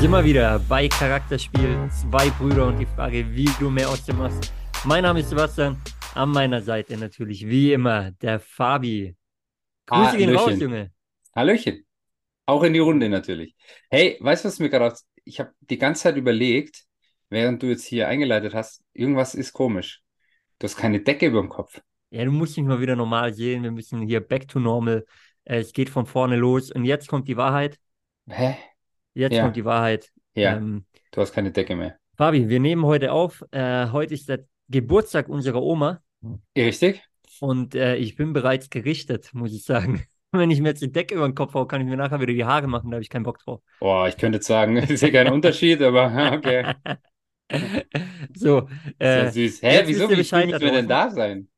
[0.00, 4.18] Sind wir wieder bei Charakterspiel, zwei Brüder und die Frage, wie du mehr aus dem
[4.18, 4.52] machst.
[4.84, 5.76] Mein Name ist Sebastian,
[6.14, 9.16] an meiner Seite natürlich wie immer der Fabi.
[9.86, 10.92] Grüße gehen raus, Junge.
[11.34, 11.84] Hallöchen.
[12.46, 13.56] Auch in die Runde natürlich.
[13.90, 14.94] Hey, weißt du, was mir gerade
[15.24, 16.84] Ich habe die ganze Zeit überlegt,
[17.28, 20.02] während du jetzt hier eingeleitet hast, irgendwas ist komisch.
[20.60, 21.80] Du hast keine Decke über dem Kopf.
[22.10, 23.64] Ja, du musst dich mal wieder normal sehen.
[23.64, 25.04] Wir müssen hier back to normal.
[25.42, 26.70] Äh, es geht von vorne los.
[26.70, 27.80] Und jetzt kommt die Wahrheit.
[28.28, 28.56] Hä?
[29.18, 29.42] Jetzt ja.
[29.42, 30.12] kommt die Wahrheit.
[30.34, 30.56] Ja.
[30.56, 31.98] Ähm, du hast keine Decke mehr.
[32.16, 33.44] Fabi, wir nehmen heute auf.
[33.50, 36.00] Äh, heute ist der Geburtstag unserer Oma.
[36.56, 37.02] Richtig.
[37.40, 40.04] Und äh, ich bin bereits gerichtet, muss ich sagen.
[40.30, 42.32] Wenn ich mir jetzt die Decke über den Kopf haue, kann ich mir nachher wieder
[42.32, 43.60] die Haare machen, da habe ich keinen Bock drauf.
[43.80, 46.74] Boah, ich könnte jetzt sagen, ist ja kein Unterschied, aber okay.
[48.36, 48.68] so.
[49.00, 49.62] Äh, Sehr süß.
[49.62, 50.08] Hä, wieso?
[50.08, 51.48] Wie müssen wir denn da sein?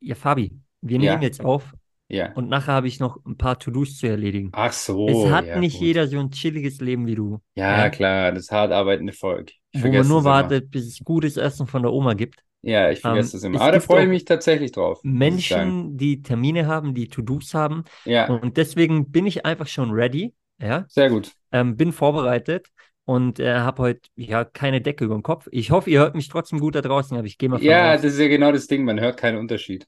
[0.00, 1.26] Ja, Fabi, wir nehmen ja.
[1.26, 1.72] jetzt auf.
[2.08, 2.32] Ja.
[2.32, 4.50] Und nachher habe ich noch ein paar To-Dos zu erledigen.
[4.52, 5.06] Ach so.
[5.08, 5.86] Es hat ja, nicht gut.
[5.86, 7.40] jeder so ein chilliges Leben wie du.
[7.54, 7.90] Ja, ja.
[7.90, 9.52] klar, das hart arbeitende Volk.
[9.72, 12.42] Ich Wo man nur wartet, bis es gutes Essen von der Oma gibt.
[12.62, 13.60] Ja, ich vergesse ähm, das immer.
[13.60, 15.00] Aber da freue ich mich tatsächlich drauf.
[15.04, 17.84] Menschen, die Termine haben, die To-Dos haben.
[18.04, 18.28] Ja.
[18.28, 20.34] Und deswegen bin ich einfach schon ready.
[20.60, 20.86] Ja.
[20.88, 21.32] Sehr gut.
[21.52, 22.68] Ähm, bin vorbereitet
[23.04, 25.46] und äh, habe heute ja keine Decke über dem Kopf.
[25.52, 28.02] Ich hoffe, ihr hört mich trotzdem gut da draußen, aber ich gehe mal Ja, raus.
[28.02, 29.86] das ist ja genau das Ding, man hört keinen Unterschied.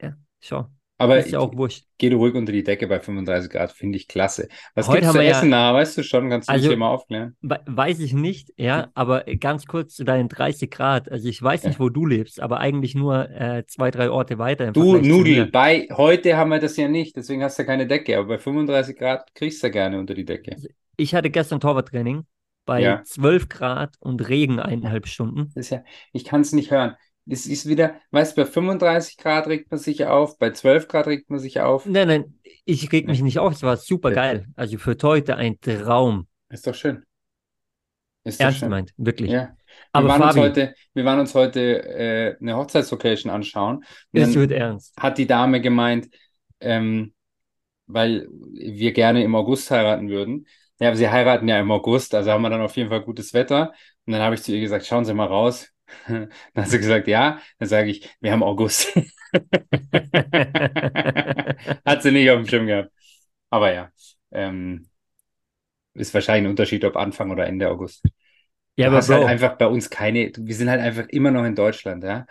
[0.00, 0.68] Ja, schau.
[1.00, 1.84] Aber ist ja auch wurscht.
[1.98, 4.48] Geh du ruhig unter die Decke bei 35 Grad, finde ich klasse.
[4.74, 6.28] Was Heute gibt's zu haben wir essen ja- nah, weißt du schon?
[6.28, 7.36] Kannst du Also- hier mal aufklären?
[7.40, 11.10] We- Weiß ich nicht, ja, aber ganz kurz zu deinen 30 Grad.
[11.10, 14.72] Also ich weiß nicht, wo du lebst, aber eigentlich nur äh, zwei, drei Orte weiter.
[14.72, 17.86] Du, Vergleich Nudel, bei heute haben wir das ja nicht, deswegen hast du ja keine
[17.86, 18.18] Decke.
[18.18, 20.56] Aber bei 35 Grad kriegst du ja gerne unter die Decke.
[20.96, 22.24] Ich hatte gestern Torwarttraining
[22.66, 23.02] bei Ja.
[23.04, 25.52] 12 Grad und Regen eineinhalb Stunden.
[25.54, 26.96] Das ist ja, ich kann es nicht hören.
[27.30, 31.06] Es ist wieder, weißt du, bei 35 Grad regt man sich auf, bei 12 Grad
[31.06, 31.84] regt man sich auf.
[31.84, 33.52] Nein, nein, ich reg mich nicht auf.
[33.52, 34.46] Es war super geil.
[34.56, 36.26] Also für heute ein Traum.
[36.48, 37.04] Ist doch schön.
[38.24, 39.30] Ist Ernst gemeint, wirklich.
[39.30, 39.40] Ja.
[39.42, 39.56] Wir
[39.92, 43.84] Aber waren uns Fabi, heute, wir waren uns heute äh, eine Hochzeitslocation anschauen.
[44.12, 44.96] Es dann wird ernst.
[44.98, 46.08] hat die Dame gemeint,
[46.60, 47.14] ähm,
[47.86, 50.46] weil wir gerne im August heiraten würden.
[50.80, 53.34] Ja, aber sie heiraten ja im August, also haben wir dann auf jeden Fall gutes
[53.34, 53.72] Wetter.
[54.06, 55.68] Und dann habe ich zu ihr gesagt, schauen Sie mal raus.
[56.08, 57.40] Dann hat sie gesagt, ja.
[57.58, 58.92] Dann sage ich, wir haben August.
[61.84, 62.90] Hat sie nicht auf dem Schirm gehabt.
[63.50, 63.90] Aber ja,
[64.32, 64.88] ähm,
[65.94, 68.04] ist wahrscheinlich ein Unterschied, ob Anfang oder Ende August.
[68.76, 71.30] Ja, Du aber hast halt Bro, einfach bei uns keine, wir sind halt einfach immer
[71.30, 72.26] noch in Deutschland, ja.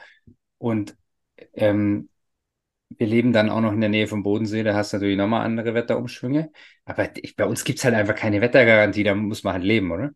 [0.60, 0.98] Und
[1.54, 2.10] ähm,
[2.90, 5.46] wir leben dann auch noch in der Nähe vom Bodensee, da hast du natürlich nochmal
[5.46, 6.52] andere Wetterumschwünge.
[6.86, 10.12] Aber ich, bei uns gibt's halt einfach keine Wettergarantie, da muss man halt leben, oder?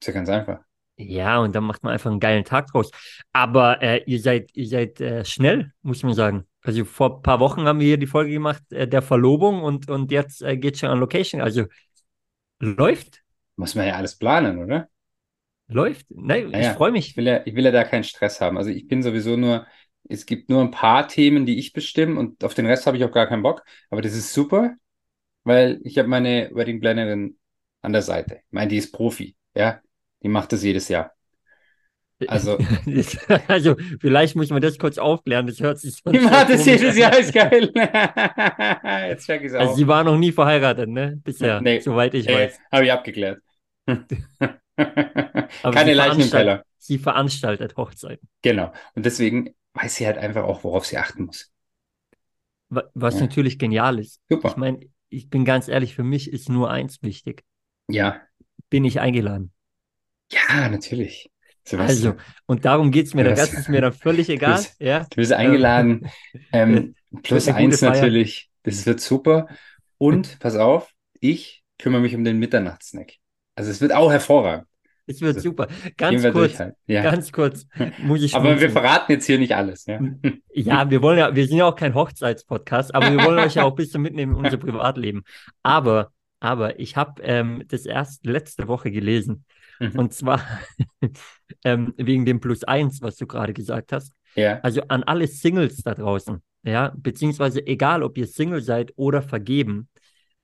[0.00, 0.60] Ist ja ganz einfach.
[1.08, 2.90] Ja, und dann macht man einfach einen geilen Tag draus.
[3.32, 6.46] Aber äh, ihr seid, ihr seid äh, schnell, muss man sagen.
[6.62, 9.90] Also vor ein paar Wochen haben wir hier die Folge gemacht, äh, der Verlobung und,
[9.90, 11.40] und jetzt äh, geht schon an Location.
[11.40, 11.64] Also
[12.60, 13.22] läuft,
[13.56, 14.88] Muss man ja alles planen, oder?
[15.68, 16.06] läuft.
[16.10, 17.10] Nein, Naja, ich freue mich.
[17.10, 18.56] Ich will ja, ich will ja da keinen Stress haben.
[18.58, 19.66] Also ich bin sowieso nur,
[20.08, 23.04] es gibt nur ein paar Themen, die ich bestimme und auf den Rest habe ich
[23.04, 23.64] auch gar keinen Bock.
[23.90, 24.74] Aber das ist super,
[25.44, 27.38] weil ich habe meine Wedding Plannerin
[27.82, 28.36] an der Seite.
[28.46, 29.80] Ich meine, die ist Profi, ja.
[30.22, 31.12] Die macht das jedes Jahr.
[32.28, 32.58] Also,
[33.48, 35.46] Also, vielleicht muss man das kurz aufklären.
[35.46, 36.96] Das hört sich sonst die macht so das jedes.
[36.98, 37.72] Jahr, ist geil.
[39.08, 39.76] Jetzt check ich es Also, auch.
[39.76, 41.18] sie war noch nie verheiratet, ne?
[41.24, 42.58] Bisher, Nee, soweit ich äh, weiß.
[42.70, 43.40] habe ich abgeklärt.
[45.62, 46.64] Aber Keine Leichen im Keller.
[46.78, 48.28] Sie veranstaltet Hochzeiten.
[48.42, 48.72] Genau.
[48.94, 51.50] Und deswegen weiß sie halt einfach auch, worauf sie achten muss.
[52.68, 53.20] Wa- Was Ja.
[53.22, 54.20] natürlich genial ist.
[54.28, 54.48] Super.
[54.48, 57.42] Ich meine, ich bin ganz ehrlich, für mich ist nur eins wichtig.
[57.88, 58.20] Ja.
[58.70, 59.52] Bin ich eingeladen?
[60.32, 61.30] Ja, natürlich.
[61.72, 62.16] Also, Sebastian.
[62.46, 63.22] und darum geht es mir.
[63.24, 64.56] Der Rest ist mir dann völlig egal.
[64.56, 65.00] bist- Ja.
[65.10, 66.08] Du bist eingeladen.
[66.52, 68.50] Ähm, plus eine gute eins natürlich.
[68.64, 69.46] Das wird super.
[69.98, 70.90] Und pass auf,
[71.20, 73.12] ich kümmere mich um den Mitternachtssnack.
[73.54, 74.66] Also es wird auch hervorragend.
[75.06, 75.66] Es wird So, super.
[75.96, 76.74] Ganz wir kurz, halt.
[76.86, 77.02] Ja.
[77.02, 77.66] ganz kurz
[77.98, 79.86] muss ich Aber wir verraten jetzt hier nicht alles.
[79.86, 80.00] Ja.
[80.54, 83.64] Ja, wir wollen ja, wir sind ja auch kein Hochzeitspodcast, aber wir wollen euch ja
[83.64, 85.22] auch ein bisschen mitnehmen in unser Privatleben.
[85.62, 89.44] Aber, aber ich habe ähm, das erst letzte Woche gelesen.
[89.80, 89.98] Mhm.
[89.98, 90.42] Und zwar
[91.64, 94.12] ähm, wegen dem Plus eins, was du gerade gesagt hast.
[94.36, 94.60] Ja.
[94.60, 99.88] Also an alle Singles da draußen, ja, beziehungsweise egal, ob ihr Single seid oder vergeben,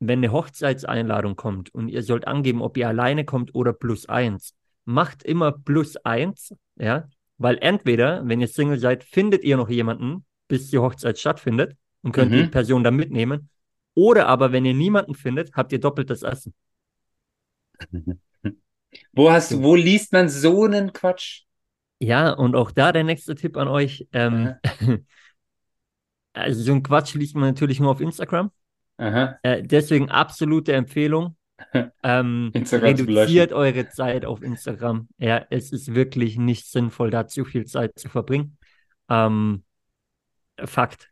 [0.01, 4.55] wenn eine Hochzeitseinladung kommt und ihr sollt angeben, ob ihr alleine kommt oder plus eins,
[4.85, 10.25] macht immer plus eins, ja, weil entweder, wenn ihr Single seid, findet ihr noch jemanden,
[10.49, 12.51] bis die Hochzeit stattfindet und könnt die Mhm.
[12.51, 13.51] Person dann mitnehmen.
[13.95, 16.55] Oder aber, wenn ihr niemanden findet, habt ihr doppelt das Essen.
[19.17, 21.45] Wo hast wo liest man so einen Quatsch?
[21.99, 24.07] Ja, und auch da der nächste Tipp an euch.
[24.13, 24.55] Ähm,
[26.35, 28.53] also so ein Quatsch liest man natürlich nur auf Instagram.
[29.43, 31.37] Äh, deswegen absolute Empfehlung.
[32.03, 35.09] Ähm, reduziert eure Zeit auf Instagram.
[35.17, 38.59] Ja, es ist wirklich nicht sinnvoll, da zu viel Zeit zu verbringen.
[39.09, 39.65] Ähm,
[40.63, 41.11] Fakt.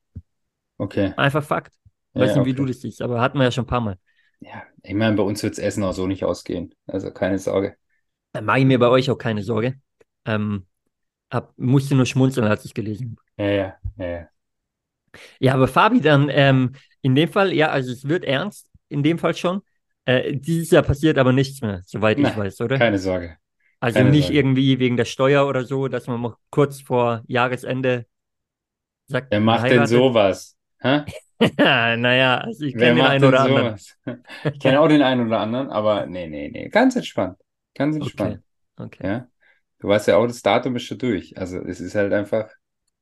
[0.76, 1.14] Okay.
[1.16, 1.72] Einfach Fakt.
[2.12, 2.58] Ja, Weiß nicht, wie okay.
[2.58, 3.96] du das siehst, aber hatten wir ja schon ein paar Mal.
[4.40, 6.74] Ja, ich meine, bei uns wird das Essen auch so nicht ausgehen.
[6.86, 7.76] Also keine Sorge.
[8.34, 9.76] Da mache ich mir bei euch auch keine Sorge.
[10.26, 10.66] Ähm,
[11.30, 13.48] hab, musste nur schmunzeln, als ich gelesen habe.
[13.48, 14.28] Ja, ja, ja, ja.
[15.38, 19.18] Ja, aber Fabi, dann ähm, in dem Fall, ja, also es wird ernst, in dem
[19.18, 19.62] Fall schon.
[20.04, 22.76] Äh, dieses Jahr passiert aber nichts mehr, soweit ich Nein, weiß, oder?
[22.76, 23.36] Keine Sorge.
[23.78, 24.36] Also keine nicht Sorge.
[24.36, 28.06] irgendwie wegen der Steuer oder so, dass man noch kurz vor Jahresende
[29.06, 30.58] sagt, Wer macht denn sowas?
[30.80, 31.02] Hä?
[31.58, 33.76] naja, also ich kenne den einen oder anderen.
[33.76, 33.96] sowas?
[34.52, 36.68] Ich kenne auch den einen oder anderen, aber nee, nee, nee.
[36.68, 37.38] Ganz entspannt.
[37.74, 38.40] Ganz entspannt.
[38.76, 39.06] Okay.
[39.06, 39.28] Ja.
[39.78, 41.36] Du weißt ja auch, das Datum ist schon durch.
[41.36, 42.48] Also es ist halt einfach,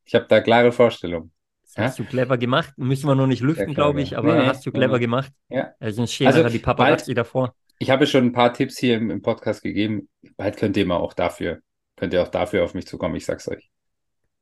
[0.04, 1.32] ich habe da klare Vorstellungen.
[1.74, 2.74] Das hast du clever gemacht.
[2.76, 5.00] Müssen wir noch nicht lüften, glaube ich, aber Nee, hast du clever nee.
[5.00, 5.32] gemacht.
[5.48, 5.72] Ja.
[5.80, 7.54] Äh, sonst stehen Also, die Paparazzi davor.
[7.78, 10.08] Ich habe schon ein paar Tipps hier im, im Podcast gegeben.
[10.36, 11.60] Bald könnt ihr mal auch dafür,
[11.96, 13.70] könnt ihr auch dafür auf mich zukommen, ich sag's euch.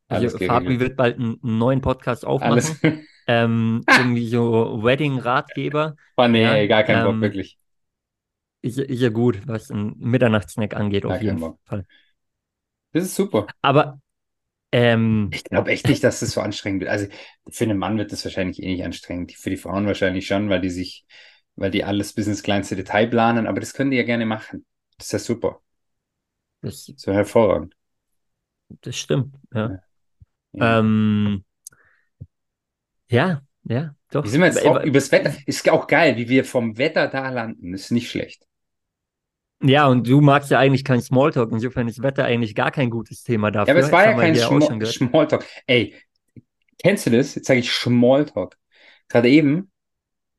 [0.09, 3.07] Alles Also Fabi wird bald einen, einen neuen Podcast aufmachen.
[3.27, 5.95] Ähm, irgendwie so Wedding-Ratgeber.
[6.17, 7.60] Oh nee, Ja, gar keinen Bock, ähm, wirklich.
[8.63, 11.59] Ist, ja- ist ja gut, was einen Mitternachtssnack angeht, auf jeden keinen Bock.
[11.65, 11.87] Fall.
[12.93, 13.47] Das ist super.
[13.63, 14.01] Aber
[14.73, 16.91] ähm, Ich glaube echt nicht, dass das so anstrengend wird.
[16.91, 17.07] Also
[17.49, 19.33] für einen Mann wird das wahrscheinlich eh nicht anstrengend.
[19.33, 21.05] Für die Frauen wahrscheinlich schon, weil die sich,
[21.57, 23.47] weil die alles bis ins kleinste Detail planen.
[23.47, 24.67] Aber das können die ja gerne machen.
[24.99, 25.61] Das ist ja super.
[26.63, 27.75] das, So hervorragend.
[28.83, 29.35] das stimmt.
[29.55, 29.79] Ja.
[30.53, 30.79] Ja.
[30.81, 31.45] Ähm,
[33.09, 34.25] ja, ja, doch.
[34.25, 34.85] Wie sind wir jetzt drauf?
[34.85, 35.35] Übers Wetter.
[35.47, 37.75] Ist auch geil, wie wir vom Wetter da landen.
[37.75, 38.47] Ist nicht schlecht.
[39.63, 41.53] Ja, und du magst ja eigentlich kein Smalltalk.
[41.53, 43.73] Insofern ist Wetter eigentlich gar kein gutes Thema Ja, dafür.
[43.73, 44.83] aber es war ja kein Schmo.
[44.85, 45.47] Smalltalk.
[45.67, 45.95] Ey,
[46.79, 47.35] kennst du das?
[47.35, 48.57] Jetzt sage ich Smalltalk.
[49.09, 49.71] Gerade eben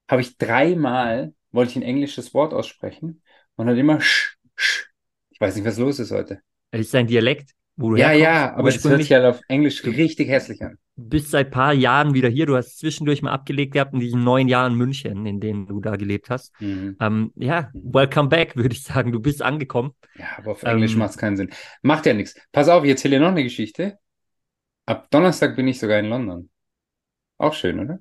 [0.10, 3.24] habe ich dreimal, wollte ich ein englisches Wort aussprechen
[3.56, 4.88] und hat immer sch, sch.
[5.32, 6.42] Ich weiß nicht, was los ist heute.
[6.72, 9.42] Das ist ein Dialekt, wo du Ja, herkommst, ja, aber das hört sich halt auf
[9.48, 10.78] Englisch richtig hässlich an.
[11.10, 12.46] Bist seit paar Jahren wieder hier.
[12.46, 15.96] Du hast zwischendurch mal abgelegt gehabt in diesen neun Jahren München, in denen du da
[15.96, 16.54] gelebt hast.
[16.60, 16.98] Mhm.
[17.00, 19.12] Ähm, ja, welcome back, würde ich sagen.
[19.12, 19.94] Du bist angekommen.
[20.16, 21.50] Ja, aber auf Englisch Ähm, macht es keinen Sinn.
[21.82, 22.36] Macht ja nichts.
[22.52, 23.98] Pass auf, ich erzähle dir noch eine Geschichte.
[24.86, 26.50] Ab Donnerstag bin ich sogar in London.
[27.38, 28.00] Auch schön, oder?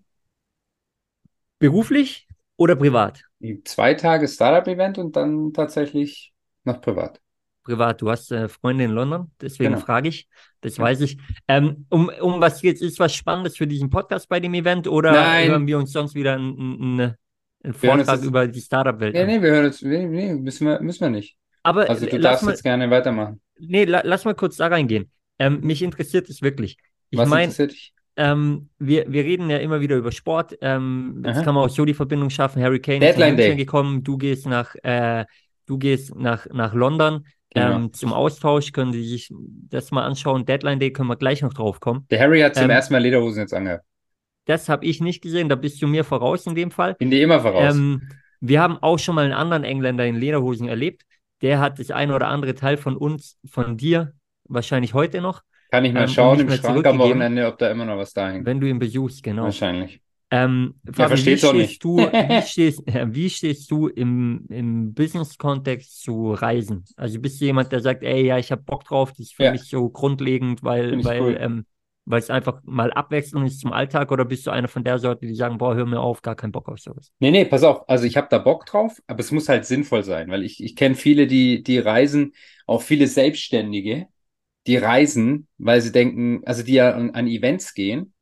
[1.61, 2.26] Beruflich
[2.56, 3.23] oder privat?
[3.64, 6.32] Zwei Tage Startup-Event und dann tatsächlich
[6.64, 7.20] noch privat.
[7.62, 8.01] Privat.
[8.01, 9.85] Du hast äh, Freunde in London, deswegen Genau.
[9.85, 10.29] frage ich.
[10.61, 10.85] Das Ja.
[10.85, 11.19] weiß ich.
[11.49, 12.81] Ähm, um, um was geht's?
[12.81, 15.49] Ist was Spannendes für diesen Podcast bei dem Event oder Nein.
[15.51, 17.15] hören wir uns sonst wieder einen, einen,
[17.62, 19.27] uns Vortrag über die Startup-Welt Nee, an?
[19.27, 19.83] nee, wir hören uns.
[19.83, 21.37] Nee, nee, müssen wir, müssen wir nicht.
[21.62, 23.41] Aber Also du darfst mal, jetzt gerne weitermachen.
[23.59, 25.11] nee, la, lass mal kurz da reingehen.
[25.39, 26.79] Ähm, mich interessiert es wirklich.
[27.11, 27.93] Ich Was meine, interessiert dich?
[28.17, 30.57] ähm, wir, wir reden ja immer wieder über Sport.
[30.61, 32.62] Ähm, jetzt kann man auch so die Verbindung schaffen.
[32.62, 34.03] Harry Kane ist nach Deadline München gekommen.
[34.05, 35.25] Du gehst nach, äh,
[35.67, 38.73] du gehst nach, nach London Ähm, zum Austausch.
[38.73, 40.47] Können Sie sich das mal anschauen.
[40.47, 42.06] Deadline Day können wir gleich noch drauf kommen.
[42.11, 43.85] Der Harry hat zum ähm, ersten Mal Lederhosen jetzt angehabt.
[44.44, 45.49] Das habe ich nicht gesehen.
[45.49, 46.94] Da bist du mir voraus in dem Fall.
[46.94, 47.75] Bin dir immer voraus.
[47.75, 48.08] Ähm,
[48.41, 51.02] wir haben auch schon mal einen anderen Engländer in Lederhosen erlebt.
[51.43, 54.12] Der hat das eine oder andere Teil von uns, von dir,
[54.45, 56.99] wahrscheinlich heute noch, Kann ich mal ähm, schauen im Schrank am.
[56.99, 58.45] Wochenende, ob da immer noch was da hängt.
[58.47, 59.45] wenn du ihn besuchst, genau.
[59.45, 60.00] Wahrscheinlich.
[60.32, 61.82] Ähm, Fabi, wie stehst nicht.
[61.82, 66.84] du, wie stehst, äh, wie stehst du im, im Business-Kontext zu Reisen?
[66.96, 69.44] Also bist du jemand, der sagt, ey, ja, ich habe Bock drauf, das ist für
[69.44, 69.50] Ja.
[69.50, 71.40] mich so grundlegend, weil, weil, cool.
[71.40, 71.66] ähm,
[72.04, 75.26] weil es einfach mal Abwechslung ist zum Alltag, oder bist du einer von der Sorte,
[75.26, 77.12] die sagen, boah, hör mir auf, gar keinen Bock auf sowas?
[77.18, 77.87] Nee, nee, pass auf.
[77.88, 80.75] Also ich habe da Bock drauf, aber es muss halt sinnvoll sein, weil ich, ich
[80.75, 82.32] kenne viele, die, die reisen,
[82.66, 84.06] auch viele Selbstständige,
[84.66, 88.14] die reisen, weil sie denken, also die ja an, an Events gehen,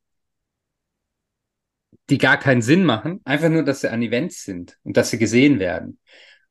[2.11, 5.19] die gar keinen Sinn machen, einfach nur, dass sie an Events sind und dass sie
[5.19, 5.99] gesehen werden.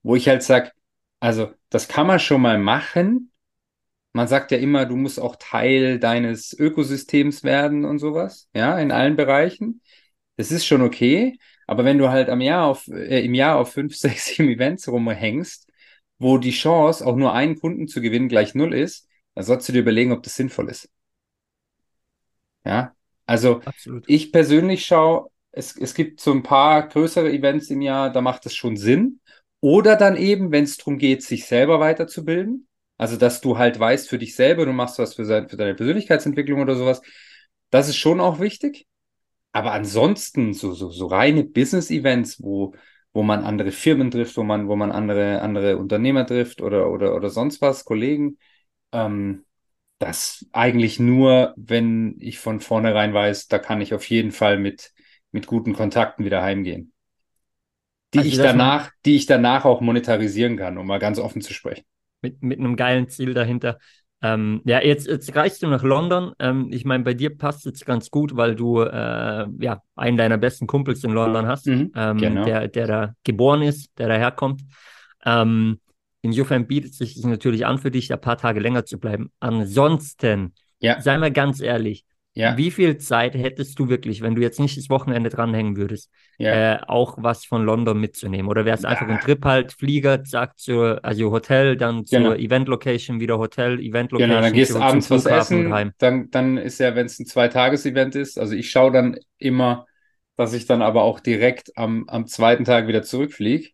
[0.04, 0.74] Wo ich halt sag,
[1.20, 3.32] also das kann man schon mal machen.
[4.14, 8.92] Man sagt ja immer, du musst auch Teil deines Ökosystems werden und sowas, ja, in
[8.92, 9.82] allen Bereichen.
[10.38, 13.74] Das ist schon okay, aber wenn du halt am Jahr auf, äh, im Jahr auf
[13.74, 15.68] fünf, sechs, sieben Events rumhängst,
[16.20, 19.74] wo die Chance, auch nur einen Kunden zu gewinnen, gleich null ist, dann sollst du
[19.74, 20.90] dir überlegen, ob das sinnvoll ist.
[22.66, 22.96] Ja,
[23.26, 24.04] also Absolut.
[24.08, 28.46] ich persönlich schaue, es, es gibt so ein paar größere Events im Jahr, da macht
[28.46, 29.20] es schon Sinn.
[29.60, 32.68] Oder dann eben, wenn es darum geht, sich selber weiterzubilden.
[32.98, 35.76] Also, dass du halt weißt für dich selber, du machst was für, sein, für deine
[35.76, 37.02] Persönlichkeitsentwicklung oder sowas.
[37.70, 38.88] Das ist schon auch wichtig.
[39.52, 42.76] Aber ansonsten, so, so, so reine Business-Events, wo,
[43.14, 47.16] wo man andere Firmen trifft, wo man, wo man andere, andere Unternehmer trifft oder, oder,
[47.16, 48.38] oder sonst was, Kollegen,
[48.92, 49.46] ähm,
[50.00, 54.94] das eigentlich nur, wenn ich von vornherein weiß, da kann ich auf jeden Fall mit,
[55.32, 56.94] mit guten Kontakten wieder heimgehen.
[58.14, 61.20] die Also, ich dass man- danach, die ich danach auch monetarisieren kann, um mal ganz
[61.20, 61.86] offen zu sprechen.
[62.22, 63.78] mit, mit einem geilen Ziel dahinter.
[64.22, 66.34] Ähm, ja, jetzt, jetzt reist du nach London.
[66.40, 70.38] Ähm, ich meine, bei dir passt es ganz gut, weil du äh, ja einen deiner
[70.38, 72.46] besten Kumpels in London hast, Mhm, ähm, genau.
[72.46, 74.64] der, der da geboren ist, der daherkommt.
[75.24, 75.80] Ähm,
[76.22, 79.32] insofern bietet es sich natürlich an für dich, ein paar Tage länger zu bleiben.
[79.40, 82.06] Ansonsten, Ja, sei mal ganz ehrlich,
[82.38, 86.12] ja, wie viel Zeit hättest du wirklich, wenn du jetzt nicht das Wochenende dranhängen würdest,
[86.38, 86.54] ja.
[86.54, 88.50] äh, auch was von London mitzunehmen?
[88.50, 89.20] Oder wäre es einfach ein Ja.
[89.20, 92.34] Trip halt, Flieger, zack, zur, also Hotel, dann zur Genau.
[92.34, 95.74] Event-Location, wieder Hotel, Event-Location, Genau, dann gehst du abends was essen.
[95.74, 95.92] heim.
[95.98, 99.86] Dann, dann ist ja, wenn es ein Zweitages-Event ist, also ich schaue dann immer,
[100.36, 103.70] dass ich dann aber auch direkt am, am zweiten Tag wieder zurückfliege.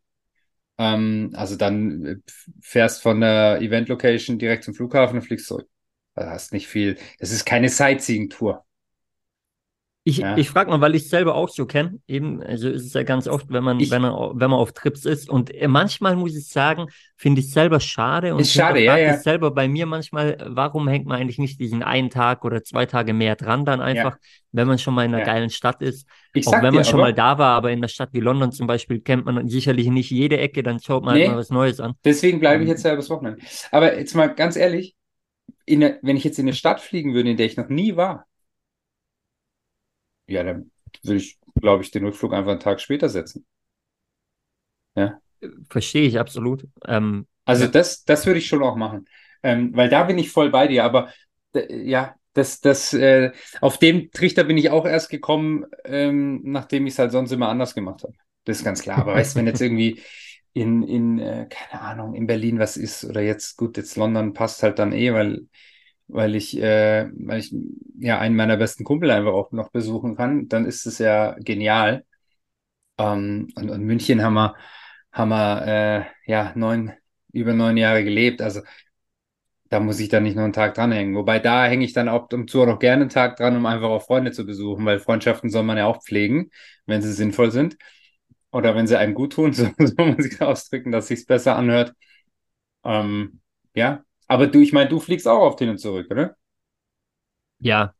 [0.77, 2.15] Ähm, also dann äh,
[2.62, 5.67] fährst von der Event-Location direkt zum Flughafen und fliegst zurück.
[6.15, 6.98] Da hast nicht viel.
[7.20, 8.63] Das ist keine Sightseeing-Tour.
[10.05, 10.36] Ich, Ja.
[10.36, 13.03] ich frage mal, weil ich es selber auch so kenne, eben, also ist es ja
[13.03, 16.17] ganz oft, wenn man, Ich- wenn man, wenn man auf Trips ist und äh, manchmal
[16.17, 19.13] muss ich sagen, finde ich selber schade und Ist schade, ja, ja.
[19.13, 22.86] das selber bei mir manchmal, warum hängt man eigentlich nicht diesen einen Tag oder zwei
[22.86, 24.17] Tage mehr dran dann einfach,
[24.51, 25.34] wenn man schon mal in einer Ja.
[25.34, 26.05] geilen Stadt ist.
[26.34, 28.20] Ich Auch wenn dir man schon aber, mal da war, aber in einer Stadt wie
[28.20, 31.22] London zum Beispiel kennt man sicherlich nicht jede Ecke, dann schaut man Nee.
[31.22, 31.93] halt mal was Neues an.
[32.03, 33.39] deswegen bleibe ich Ähm, jetzt ja übers Wochenende.
[33.72, 34.98] Aber jetzt mal ganz ehrlich,
[35.69, 38.27] eine, wenn ich jetzt in eine Stadt fliegen würde, in der ich noch nie war,
[40.27, 40.71] ja, dann
[41.03, 43.45] würde ich, glaube ich, den Rückflug einfach einen Tag später setzen.
[45.69, 46.67] Verstehe ich absolut.
[46.85, 47.71] Ähm, Also Ja.
[47.71, 49.07] das, das würde ich schon auch machen.
[49.43, 50.83] Ähm, weil da bin ich voll bei dir.
[50.83, 51.12] Aber
[51.69, 53.31] ja, das, das, äh,
[53.62, 57.50] auf dem Trichter bin ich auch erst gekommen, ähm, nachdem ich es halt sonst immer
[57.50, 58.13] anders gemacht habe.
[58.45, 59.00] Das ist ganz klar.
[59.00, 60.01] Aber weißt du, wenn jetzt irgendwie
[60.53, 64.63] in, in äh, keine Ahnung, in Berlin was ist oder jetzt, gut, jetzt London passt
[64.63, 65.48] halt dann eh, weil,
[66.07, 67.55] weil ich, äh, weil ich
[68.00, 72.05] ja einen meiner besten Kumpel einfach auch noch besuchen kann, dann ist es ja genial.
[72.98, 74.55] Ähm, und, und München haben wir,
[75.12, 75.67] haben wir
[76.27, 76.93] äh, ja neun,
[77.33, 78.41] über neun Jahre gelebt.
[78.41, 78.62] Also
[79.69, 81.15] da muss ich dann nicht nur einen Tag dranhängen.
[81.15, 83.65] Wobei da hänge ich dann ab und zu auch noch gerne einen Tag dran, um
[83.65, 86.51] einfach auch Freunde zu besuchen, weil Freundschaften soll man ja auch pflegen,
[86.86, 87.77] wenn sie sinnvoll sind.
[88.53, 91.93] Oder wenn sie einem gut tun, so soll man sich ausdrücken, dass sich's besser anhört.
[92.86, 93.41] Ähm,
[93.75, 96.36] ja, aber du, ich meine, du fliegst auch auf den und zurück, oder?
[97.60, 97.93] Ja,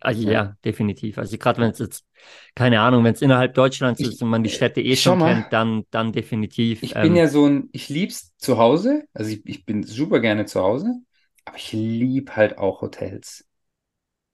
[0.00, 0.30] also Ja.
[0.30, 1.18] ja, definitiv.
[1.18, 2.06] Also gerade wenn es jetzt,
[2.54, 5.18] keine Ahnung, wenn es innerhalb Deutschlands Ich- ist und man die Städte eh schon mal.
[5.18, 6.80] kennt, dann, dann definitiv.
[6.80, 10.20] Ich Ähm, bin ja so ein, ich lieb's zu Hause, also ich, ich bin super
[10.20, 10.94] gerne zu Hause,
[11.44, 13.46] aber ich lieb halt auch Hotels.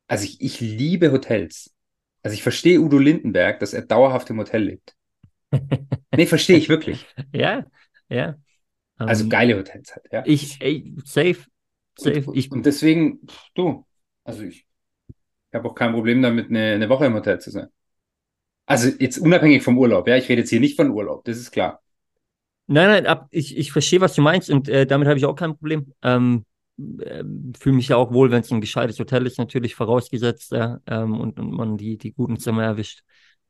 [0.08, 1.74] Also ich, ich liebe Hotels.
[2.22, 4.96] Also ich verstehe Udo Lindenberg, dass er dauerhaft im Hotel lebt.
[6.14, 7.06] Nee, verstehe ich wirklich.
[7.32, 7.64] ja,
[8.08, 8.36] ja.
[9.04, 10.24] Also Ähm, geile Hotels halt, ja.
[10.26, 11.46] Ich, ey, safe,
[11.98, 12.24] safe.
[12.26, 13.20] Und, Ich, und deswegen,
[13.54, 13.86] du,
[14.24, 14.66] also ich,
[15.50, 17.68] ich habe auch kein Problem damit, eine, eine Woche im Hotel zu sein.
[18.66, 21.52] Also jetzt unabhängig vom Urlaub, ja, ich rede jetzt hier nicht von Urlaub, das ist
[21.52, 21.82] klar.
[22.66, 25.34] nein, nein, ab, ich, ich verstehe, was du meinst und äh, damit habe ich auch
[25.36, 25.92] kein Problem.
[26.02, 26.44] Ähm,
[27.00, 27.22] äh,
[27.58, 31.20] fühle mich ja auch wohl, wenn es ein gescheites Hotel ist, natürlich vorausgesetzt, ja, ähm,
[31.20, 33.02] und, und man die, die guten Zimmer erwischt.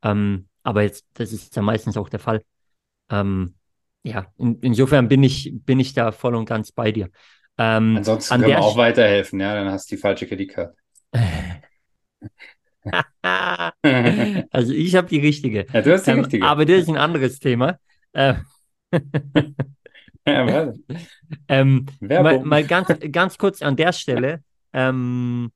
[0.02, 2.42] Ähm, aber jetzt, das ist ja meistens auch der Fall.
[3.10, 3.54] Ähm,
[4.04, 7.10] ja, in, insofern bin ich, bin ich da voll und ganz bei dir.
[7.58, 10.74] Ähm, Ansonsten an können wir auch weiterhelfen, ja, dann hast du die falsche Kreditkarte.
[14.50, 15.66] Also ich habe die richtige.
[15.72, 16.44] Ja, du hast die Ähm, richtige.
[16.44, 17.78] aber das ist ein anderes Thema.
[18.12, 18.34] Äh,
[20.26, 20.72] Ja,
[21.48, 24.42] ähm, mal, mal ganz, ganz kurz an der Stelle.
[24.72, 25.50] Ähm,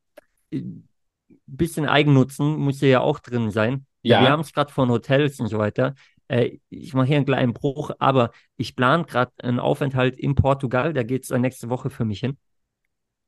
[1.46, 3.86] bisschen Eigennutzen muss ja auch drin sein.
[4.06, 4.20] Ja.
[4.20, 5.94] Wir haben es gerade von Hotels und so weiter.
[6.28, 10.92] Äh, ich mache hier einen kleinen Bruch, aber ich plane gerade einen Aufenthalt in Portugal.
[10.92, 12.36] Da geht es nächste Woche für mich hin.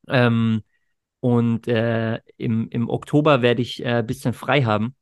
[0.08, 0.62] Ähm,
[1.20, 4.94] und äh, im, im Oktober werde ich äh, ein bisschen frei haben.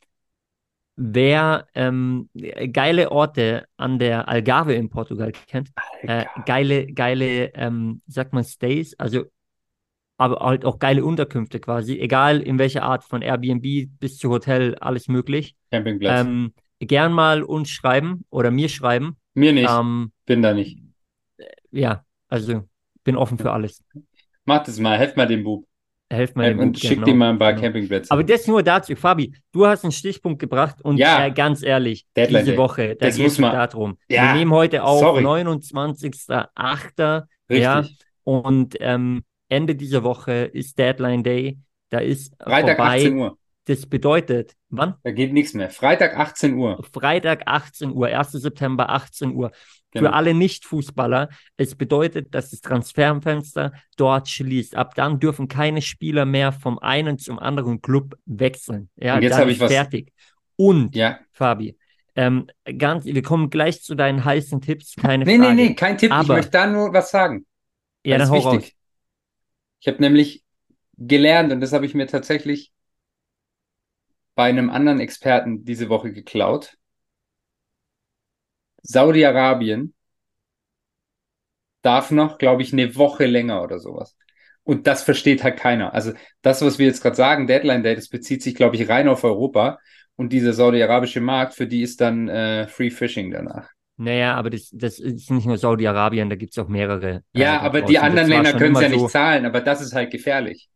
[0.99, 2.31] Wer ähm,
[2.73, 8.95] geile Orte an der Algarve in Portugal kennt, äh, geile, geile, ähm, sag mal, Stays,
[8.99, 9.27] also
[10.19, 14.75] aber halt auch geile Unterkünfte quasi, egal in welcher Art, von Airbnb bis zu Hotel,
[14.77, 15.55] alles möglich.
[15.71, 16.27] Campingplatz.
[16.27, 19.17] Ähm, gern mal uns schreiben oder mir schreiben.
[19.35, 20.79] Mir nicht, Ähm, bin da nicht.
[21.71, 22.65] ja, also
[23.05, 23.85] bin offen für alles.
[24.45, 25.67] Mach das mal, helft mal dem Bub.
[26.09, 27.65] Helft Helft dem und Bub, schickt genau, ihm mal ein paar genau.
[27.65, 28.11] Campingplätze.
[28.13, 31.27] Aber das nur dazu, Fabi, du hast einen Stichpunkt gebracht und Ja.
[31.27, 32.59] äh, ganz ehrlich, Deadline diese Day.
[32.59, 33.99] Woche, da Das geht muss es man- darum.
[34.09, 35.23] Ja, Wir nehmen heute auf, sorry.
[35.25, 37.27] 29.08.
[37.51, 37.63] Richtig.
[37.65, 37.85] Ja,
[38.25, 41.59] und ähm, Ende dieser Woche ist Deadline Day.
[41.91, 42.97] Da ist Freitag vorbei.
[42.97, 43.39] 18 Uhr.
[43.67, 44.95] Das bedeutet, wann?
[45.03, 45.71] Da geht nichts mehr.
[45.71, 46.81] Freitag 18 Uhr.
[46.93, 48.33] Freitag 18 Uhr, 1.
[48.33, 49.51] September 18 Uhr.
[49.91, 50.09] Genau.
[50.09, 54.77] Für alle Nicht-Fußballer, es bedeutet, dass das Transferfenster dort schließt.
[54.77, 58.89] Ab dann dürfen keine Spieler mehr vom einen zum anderen Club wechseln.
[58.97, 60.13] Ja, Und jetzt habe ich was- fertig.
[60.57, 61.77] Und, Ja, Fabi,
[62.19, 62.47] Ähm,
[62.79, 65.55] ganz, wir kommen gleich zu deinen heißen Tipps, keine Nee, Frage.
[65.55, 66.09] nee, nee, kein Tipp.
[66.11, 67.45] ich Aber- möchte da nur was sagen.
[68.05, 68.71] Ja, Das dann hau wichtig.
[68.73, 68.76] raus.
[69.81, 70.45] Ich habe nämlich
[70.99, 72.73] gelernt, und das habe ich mir tatsächlich
[74.35, 76.77] bei einem anderen Experten diese Woche geklaut.
[78.83, 79.95] Saudi-Arabien
[81.83, 84.17] darf noch, glaube ich, eine Woche länger oder sowas.
[84.65, 85.95] Und das versteht halt keiner.
[85.95, 89.09] Also das, was wir jetzt gerade sagen, Deadline Day, das bezieht sich, glaube ich, rein
[89.09, 89.79] auf Europa.
[90.17, 93.76] Und dieser saudi-arabische Markt, für die ist dann äh, Free Fishing danach.
[93.99, 97.17] Naja, aber das, das ist nicht nur Saudi-Arabien, da gibt es auch mehrere.
[97.17, 97.89] äh, Ja, da aber draußen.
[97.89, 100.69] die anderen Länder können es ja nicht so- zahlen, aber das ist halt gefährlich.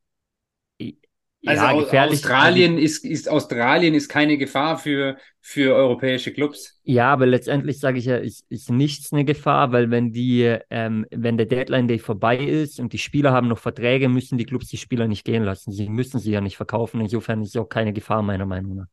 [1.46, 2.12] Also ja, gefährlich.
[2.18, 6.78] Australien ist, ist Australien ist keine Gefahr für, für europäische Clubs.
[6.82, 11.06] Ja, aber letztendlich sage ich ja, ist, ist nichts eine Gefahr, weil wenn die, ähm,
[11.10, 14.66] wenn der Deadline Day vorbei ist und die Spieler haben noch Verträge, müssen die Clubs
[14.68, 15.72] die Spieler nicht gehen lassen.
[15.72, 17.00] Sie müssen sie ja nicht verkaufen.
[17.00, 18.86] Insofern ist es auch keine Gefahr, meiner Meinung nach.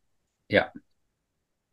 [0.50, 0.72] Ja.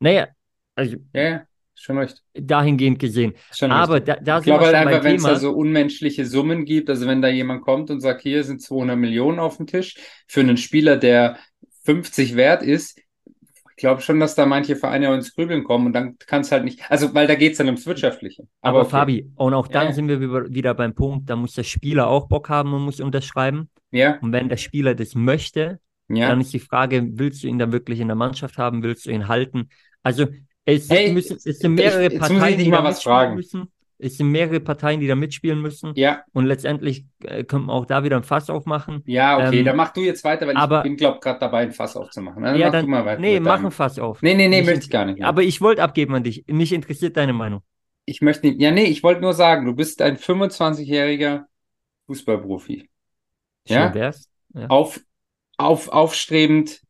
[0.00, 0.34] Naja,
[0.76, 2.22] also Ja, ja, schon recht.
[2.34, 3.34] dahingehend gesehen.
[3.52, 4.14] Schon Aber richtig.
[4.16, 6.88] da, da Ich sind wir glaube halt einfach, wenn es da so unmenschliche Summen gibt,
[6.90, 10.40] also wenn da jemand kommt und sagt, hier sind 200 Millionen auf dem Tisch für
[10.40, 11.36] einen Spieler, der
[11.84, 15.92] 50 wert ist, ich glaube schon, dass da manche Vereine auch ins Grübeln kommen und
[15.94, 18.44] dann kann es halt nicht, also weil da geht es dann ums Wirtschaftliche.
[18.60, 18.90] Aber, okay.
[18.90, 19.92] Fabi, und auch dann Ja.
[19.92, 23.00] sind wir wieder- wieder beim Punkt, da muss der Spieler auch Bock haben und muss
[23.00, 23.68] unterschreiben.
[23.90, 26.28] Ja, Und wenn der Spieler das möchte, ja.
[26.28, 28.82] Dann ist die Frage, willst du ihn dann wirklich in der Mannschaft haben?
[28.82, 29.70] Willst du ihn halten?
[30.02, 30.26] Also
[30.64, 33.34] es, Hey, müssen, es sind mehrere ich- Parteien, die mal da was mitspielen fragen.
[33.36, 33.70] müssen.
[33.96, 35.92] Es sind mehrere Parteien, die da mitspielen müssen.
[35.94, 39.02] Ja, Und letztendlich äh, können wir auch da wieder ein Fass aufmachen.
[39.06, 41.60] ja, okay, Ähm, dann mach du jetzt weiter, weil aber- ich bin, glaube gerade dabei,
[41.62, 42.42] ein Fass aufzumachen.
[42.42, 43.20] Dann ja, mach dann, du mal weiter.
[43.20, 44.20] nee, mach ein Fass auf.
[44.20, 45.20] Nee, nee, nee, Mich möchte ich gar nicht.
[45.20, 45.28] mehr.
[45.28, 46.44] Aber ich wollte abgeben an dich.
[46.48, 47.62] Mich interessiert deine Meinung.
[48.04, 51.44] Ich möchte nicht, ja, nee, ich wollte nur sagen, du bist ein 25-jähriger
[52.06, 52.88] Fußballprofi.
[53.66, 53.94] Schön Ja?
[53.94, 54.28] wär's.
[54.54, 54.66] Ja.
[54.66, 55.00] Auf,
[55.56, 56.82] auf, aufstrebend,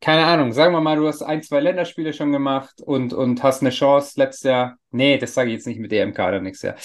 [0.00, 3.60] keine Ahnung, sagen wir mal, du hast ein, zwei Länderspiele schon gemacht und, und hast
[3.60, 4.76] eine Chance letztes Jahr.
[4.90, 6.76] Nee, das sage ich jetzt nicht mit EMK oder nächstes Jahr.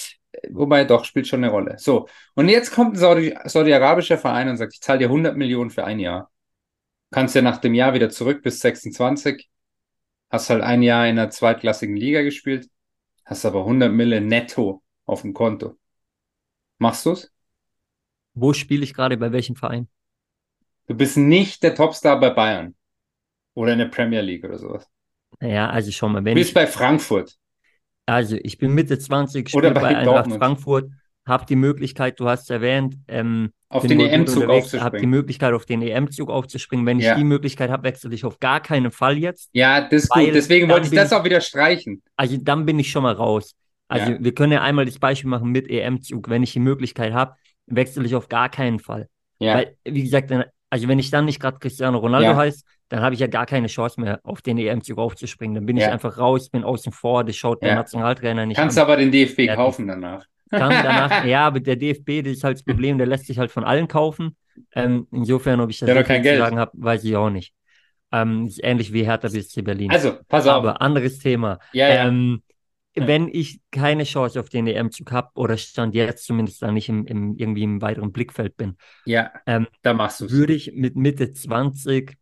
[0.52, 1.76] Wobei, doch, spielt schon eine Rolle.
[1.78, 5.70] So, und jetzt kommt ein Saudi- saudi-arabischer Verein und sagt, ich zahle dir 100 Millionen
[5.70, 6.30] für ein Jahr.
[7.12, 9.50] Kannst ja nach dem Jahr wieder zurück bis 26.
[10.32, 12.70] Hast halt ein Jahr in der zweitklassigen Liga gespielt,
[13.26, 15.78] hast aber 100 Mille netto auf dem Konto.
[16.80, 17.32] Machst du's?
[18.36, 19.18] Wo spiele ich gerade?
[19.18, 19.88] Bei welchem Verein?
[20.88, 22.74] Du bist nicht der Topstar bei Bayern
[23.56, 24.88] oder in der Premier League oder sowas.
[25.40, 27.36] Naja, also schau mal, Du wenn bist ich, bei Frankfurt.
[28.06, 30.32] also ich bin Mitte 20, Oder spiele bei bei Eintracht.
[30.32, 30.92] Frankfurt,
[31.28, 35.10] habe die Möglichkeit, du hast es erwähnt, ähm, Auf den EM-Zug unterwegs, habe die aufzuspringen.
[35.10, 36.86] Möglichkeit, auf den EM-Zug aufzuspringen.
[36.86, 37.16] Wenn ich Ja.
[37.16, 39.50] die Möglichkeit habe, wechsle ich auf gar keinen Fall jetzt.
[39.54, 40.30] Ja, das ist gut.
[40.34, 42.04] Deswegen wollte ich das ich- auch wieder streichen.
[42.16, 43.56] Also dann bin ich schon mal raus.
[43.88, 44.18] Also Ja.
[44.24, 46.30] wir können ja einmal das Beispiel machen mit EM-Zug.
[46.30, 49.10] Wenn ich die Möglichkeit habe, wechsle ich auf gar keinen Fall.
[49.40, 52.36] Ja, Weil, wie gesagt, dann, also wenn ich dann nicht gerade Cristiano Ronaldo Ja.
[52.38, 55.56] heiße, dann habe ich ja gar keine Chance mehr, auf den EM-Zug aufzuspringen.
[55.56, 55.92] Dann bin ich Ja.
[55.92, 57.76] einfach raus, bin außen vor, das schaut der Ja.
[57.76, 58.84] Nationaltrainer nicht kannst an.
[58.84, 59.56] aber den DFB Fertig.
[59.56, 60.26] kaufen danach.
[60.52, 63.52] Kann danach, ja, aber der DFB, das ist halt das Problem, der lässt sich halt
[63.52, 64.36] von allen kaufen.
[64.74, 67.54] Ähm, insofern, ob ich das Der viel zu sagen habe, weiß ich auch nicht.
[68.12, 69.92] Ähm, ist ähnlich wie Hertha BSC Berlin.
[69.92, 70.54] Also, pass auf.
[70.54, 71.60] aber anderes Thema.
[71.74, 72.08] Ja, ja.
[72.08, 72.42] Ähm,
[72.98, 73.08] Ja.
[73.08, 77.06] wenn ich keine Chance auf den EM-Zug habe oder stand jetzt zumindest da nicht im,
[77.06, 81.34] im, irgendwie im weiteren Blickfeld bin, ja, ähm, da machst du würde ich mit Mitte
[81.34, 82.18] 20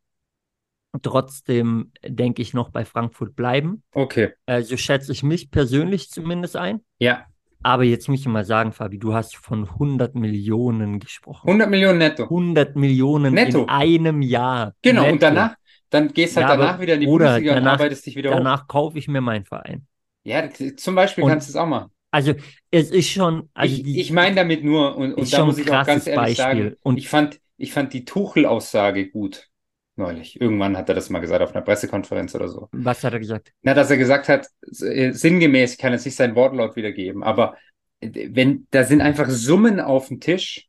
[1.01, 3.83] trotzdem, denke ich, noch bei Frankfurt bleiben.
[3.93, 4.31] Okay.
[4.45, 6.81] Äh, so schätze ich mich persönlich zumindest ein.
[6.99, 7.25] Ja,
[7.63, 11.47] Aber jetzt muss ich mal sagen, Fabi, du hast von 100 Millionen gesprochen.
[11.47, 12.23] 100 Millionen netto.
[12.23, 13.63] 100 Millionen Netto.
[13.63, 14.75] in einem Jahr.
[14.81, 15.13] Genau, Netto.
[15.13, 15.55] und danach,
[15.89, 18.31] dann gehst halt Ja, danach wieder in die Bundesliga und arbeitest dich wieder.
[18.31, 19.87] Danach kaufe ich mir meinen Verein.
[20.23, 21.91] Ja, zum Beispiel Und- kannst du es auch machen.
[22.11, 22.35] Also
[22.69, 25.83] es ist schon, also ich ich meine damit nur, und, und da muss ich auch
[25.85, 26.63] ganz ehrlich Beispiel.
[26.63, 29.49] sagen, Und- ich fand, ich fand die Tuchel-Aussage gut.
[29.95, 30.39] Neulich.
[30.41, 32.67] Irgendwann hat er das mal gesagt auf einer Pressekonferenz oder so.
[32.71, 33.51] was hat er gesagt?
[33.61, 34.47] Na, dass er gesagt hat,
[34.81, 37.57] äh, sinngemäß, kann jetzt nicht sein Wortlaut wiedergeben, aber
[37.99, 40.67] äh, wenn, da sind einfach Summen auf dem Tisch,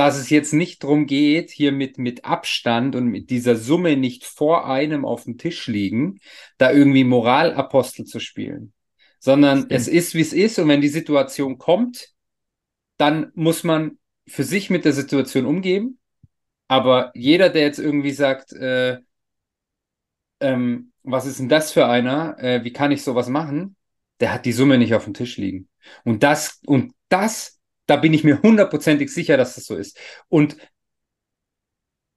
[0.00, 4.24] dass es jetzt nicht drum geht, hier mit, mit Abstand und mit dieser Summe nicht
[4.24, 6.20] vor einem auf dem Tisch liegen,
[6.56, 8.72] da irgendwie Moralapostel zu spielen,
[9.18, 12.14] sondern es ist, wie es ist und wenn die Situation kommt,
[12.96, 15.98] dann muss man für sich mit der Situation umgehen.
[16.66, 19.00] Aber jeder, der jetzt irgendwie sagt, äh,
[20.40, 22.38] ähm, was ist denn das für einer?
[22.38, 23.76] Äh, wie kann ich sowas machen?
[24.20, 25.68] Der hat die Summe nicht auf dem Tisch liegen.
[26.04, 27.59] Und das, und das,
[27.90, 29.98] da bin ich mir hundertprozentig sicher, dass das so ist.
[30.28, 30.56] Und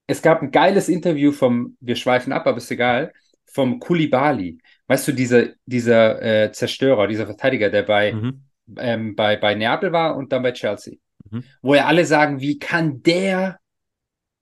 [0.08, 3.14] es gab ein geiles Interview vom, wir schweifen ab, aber ist egal,
[3.46, 4.60] vom Kulibali.
[4.88, 8.44] Weißt du, dieser, dieser äh, Zerstörer, dieser Verteidiger, der bei, Mhm.
[8.78, 10.96] ähm, bei, bei Neapel war und dann bei Chelsea.
[11.32, 11.44] Mhm.
[11.62, 13.60] Wo ja alle sagen, wie kann der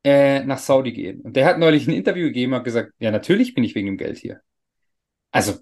[0.03, 1.21] äh, nach Saudi gehen?
[1.21, 3.87] Und der hat neulich ein Interview gegeben und hat gesagt, ja, natürlich bin ich wegen
[3.87, 4.41] dem Geld hier.
[5.31, 5.59] Also,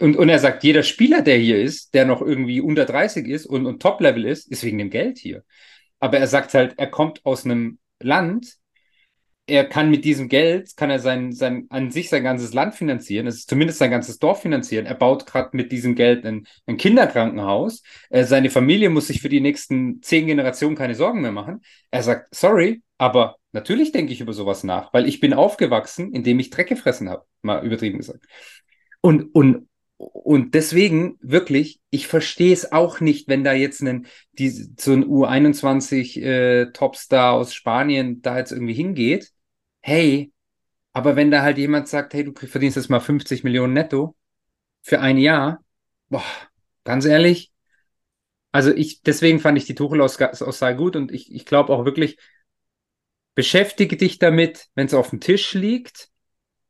[0.00, 3.46] und, und er sagt, jeder Spieler, der hier ist, der noch irgendwie unter 30 ist
[3.46, 5.44] und, und Top-Level ist, ist wegen dem Geld hier.
[6.00, 8.56] Aber er sagt halt, er kommt aus einem Land,
[9.46, 13.26] er kann mit diesem Geld, kann er sein, sein, an sich sein ganzes Land finanzieren,
[13.26, 14.86] es ist zumindest sein ganzes Dorf finanzieren.
[14.86, 17.82] Er baut gerade mit diesem Geld ein, ein Kinderkrankenhaus.
[18.10, 21.60] Äh, seine Familie muss sich für die nächsten zehn Generationen keine Sorgen mehr machen.
[21.90, 26.38] Er sagt, sorry, aber natürlich denke ich über sowas nach, weil ich bin aufgewachsen, indem
[26.38, 28.24] ich Dreck gefressen habe, mal übertrieben gesagt.
[29.02, 34.48] Und, und, und deswegen wirklich, ich verstehe es auch nicht, wenn da jetzt ein, die,
[34.48, 39.32] so ein U21 äh, aus Spanien da jetzt irgendwie hingeht.
[39.80, 40.32] Hey,
[40.92, 44.16] aber wenn da halt jemand sagt, hey, du verdienst jetzt mal 50 Millionen netto
[44.82, 45.62] für ein Jahr,
[46.08, 46.24] boah,
[46.84, 47.52] ganz ehrlich,
[48.52, 52.18] also ich, deswegen fand ich die Tuchel-Aussage gut und ich, ich glaube auch wirklich,
[53.34, 56.10] beschäftige dich damit, wenn es auf dem Tisch liegt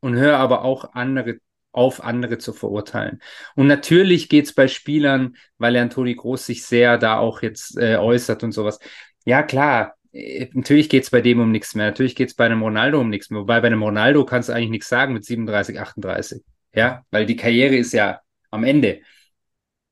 [0.00, 1.38] und hör aber auch andere
[1.72, 3.20] auf andere zu verurteilen.
[3.56, 7.96] Und natürlich geht's bei Spielern, weil er Toni Groß sich sehr da auch jetzt äh,
[7.96, 8.78] äußert und sowas.
[9.24, 11.86] Ja, klar, äh, natürlich geht's bei dem um nichts mehr.
[11.86, 13.40] Natürlich geht's bei einem Ronaldo um nichts mehr.
[13.40, 16.42] Wobei bei einem Ronaldo kannst du eigentlich nichts sagen mit 37, 38.
[16.74, 19.00] Ja, weil die Karriere ist ja am Ende.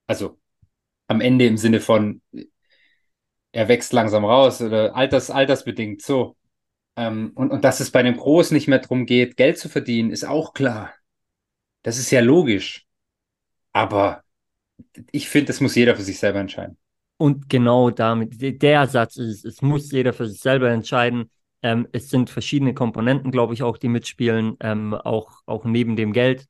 [0.06, 0.38] Also
[1.08, 2.22] am Ende im Sinne von,
[3.52, 6.36] er wächst langsam raus oder alters, altersbedingt so.
[6.96, 10.10] Ähm, und, und dass es bei einem Groß nicht mehr darum geht, Geld zu verdienen,
[10.10, 10.92] ist auch klar.
[11.82, 12.86] Das ist ja logisch.
[13.72, 14.22] Aber
[15.12, 16.76] ich finde, das muss jeder für sich selber entscheiden.
[17.16, 21.30] Und genau damit, der Satz ist, es muss jeder für sich selber entscheiden.
[21.62, 26.12] Ähm, es sind verschiedene Komponenten, glaube ich, auch, die mitspielen, ähm, auch, auch neben dem
[26.12, 26.46] Geld.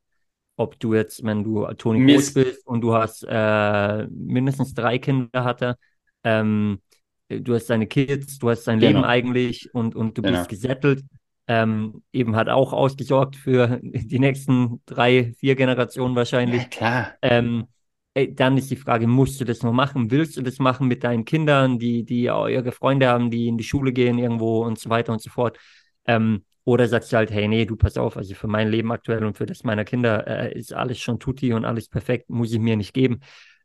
[0.56, 5.42] Ob du jetzt, wenn du Toni Groß bist und du hast äh, mindestens drei Kinder
[5.42, 5.76] hatte,
[6.22, 6.80] ähm,
[7.28, 8.92] du hast deine Kids, du hast dein genau.
[8.92, 10.38] Leben eigentlich und, und du genau.
[10.38, 11.02] bist gesettelt
[11.50, 16.62] ähm, eben hat auch ausgesorgt für die nächsten drei, vier Generationen wahrscheinlich.
[16.62, 17.14] Ja, klar.
[17.22, 17.66] Ähm,
[18.14, 20.12] dann ist die Frage, musst du das noch machen?
[20.12, 23.64] Willst du das machen mit deinen Kindern, die, die ihre Freunde haben, die in die
[23.64, 25.58] Schule gehen irgendwo und so weiter und so fort?
[26.06, 29.24] Ähm, oder sagst du halt, hey, nee, du pass auf, also für mein Leben aktuell
[29.24, 32.60] und für das meiner Kinder äh, ist alles schon tutti und alles perfekt, muss ich
[32.60, 33.20] mir nicht geben.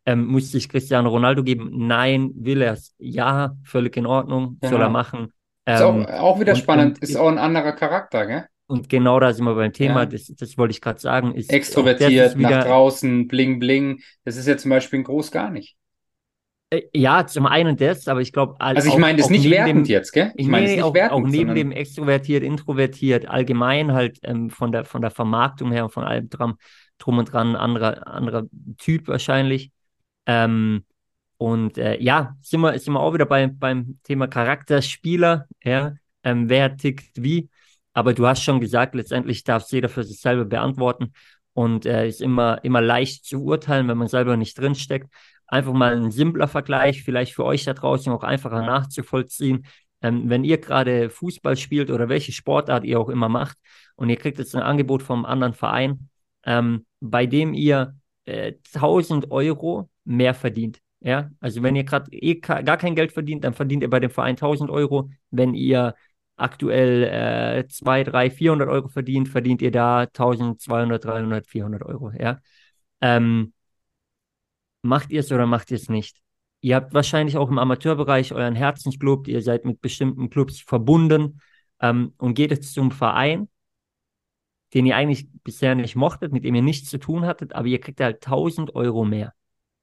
[0.08, 1.70] Ähm, muss sich Cristiano Ronaldo geben?
[1.86, 2.96] Nein, will er es?
[2.98, 4.72] Ja, völlig in Ordnung, genau.
[4.72, 5.34] soll er machen.
[5.66, 8.46] Ist auch, ähm, auch wieder und, spannend, und, ist auch ein anderer Charakter, gell?
[8.68, 10.06] Und genau da sind wir beim Thema, ja.
[10.08, 11.34] das, das wollte ich gerade sagen.
[11.36, 14.02] Ist, Extrovertiert, wieder, nach draußen, bling, bling.
[14.24, 15.76] Das ist ja zum Beispiel ein Groß gar nicht.
[16.72, 18.56] Äh, ja, zum einen das, aber ich glaube.
[18.60, 20.32] Also, ich meine das nicht wertend dem, jetzt, gell?
[20.36, 24.86] Ich meine nee, auch, wertend, auch neben dem extrovertiert, introvertiert, allgemein halt ähm, von, der,
[24.86, 26.58] von der Vermarktung her und von allem drum,
[26.98, 28.46] drum und dran, anderer, anderer
[28.80, 29.72] Typ wahrscheinlich.
[30.26, 30.86] Ähm,
[31.38, 35.94] und äh, ja, sind wir, sind wir auch wieder bei, beim Thema Charakterspieler, ja,
[36.24, 37.50] ähm, wer tickt wie.
[37.94, 41.14] Aber du hast schon gesagt, letztendlich darf es jeder für sich selber beantworten
[41.54, 45.10] und äh, ist immer, immer leicht zu urteilen, wenn man selber nicht drinsteckt.
[45.48, 49.66] Einfach mal ein simpler Vergleich, vielleicht für euch da draußen auch einfacher nachzuvollziehen.
[50.02, 53.58] Ähm, wenn ihr gerade Fußball spielt oder welche Sportart ihr auch immer macht
[53.96, 56.10] und ihr kriegt jetzt ein Angebot vom anderen Verein,
[56.46, 57.96] ähm, bei dem ihr
[58.26, 60.82] äh, 1000 Euro mehr verdient.
[61.06, 64.10] Ja, also wenn ihr gerade eh gar kein Geld verdient, dann verdient ihr bei dem
[64.10, 65.12] Verein 1000 Euro.
[65.30, 65.94] Wenn ihr
[66.36, 67.04] aktuell
[67.64, 72.12] äh, 2, 3, 400 Euro verdient, verdient ihr da 1200, 300, 400 Euro.
[72.12, 72.40] Ja,
[73.02, 73.54] ähm,
[74.82, 76.18] macht ihr es oder macht ihr es nicht?
[76.62, 81.40] Ihr habt wahrscheinlich auch im Amateurbereich euren Herzensclub, ihr seid mit bestimmten Clubs verbunden
[81.82, 83.48] ähm, und geht jetzt zum Verein,
[84.74, 87.80] den ihr eigentlich bisher nicht mochtet, mit dem ihr nichts zu tun hattet, aber ihr
[87.80, 89.36] kriegt halt 1000 Euro mehr.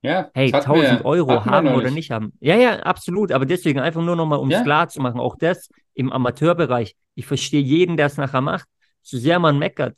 [0.02, 1.94] Ja, hey, 1000 wir, Euro haben oder nicht.
[1.94, 2.32] nicht haben.
[2.40, 3.30] Ja, ja, absolut.
[3.30, 4.62] Aber deswegen einfach nur nochmal, um es ja.
[4.64, 6.96] klar zu machen, auch das im Amateurbereich.
[7.14, 8.68] Ich verstehe jeden, der es nachher macht,
[9.00, 9.96] so sehr man meckert.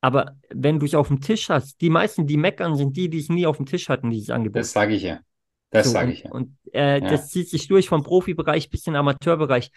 [0.00, 3.18] Aber wenn du es auf dem Tisch hast, die meisten, die meckern, sind die, die
[3.18, 4.60] es nie auf dem Tisch hatten, dieses Angebot.
[4.60, 5.20] Das sage ich ja.
[5.70, 6.30] Das so, sage ich ja.
[6.30, 7.08] Und äh, ja.
[7.08, 9.70] das zieht sich durch vom Profibereich bis in den Amateurbereich.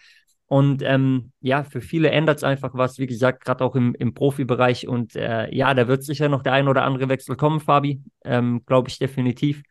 [0.48, 4.14] Und ähm, ja, für viele ändert es einfach was, wie gesagt, gerade auch im, im
[4.14, 4.86] Profibereich.
[4.86, 8.62] Und äh, ja, da wird sicher noch der ein oder andere Wechsel kommen, Fabi, ähm,
[8.64, 9.62] glaube ich definitiv.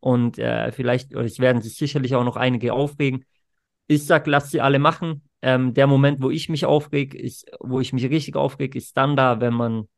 [0.00, 3.24] Und äh, vielleicht, oder es werden sich sicherlich auch noch einige aufregen.
[3.86, 5.22] Ich sag, lass sie alle machen.
[5.42, 9.14] Ähm, der Moment, wo ich mich aufreg, ist, wo ich mich richtig aufreg, ist dann
[9.14, 9.88] da, wenn man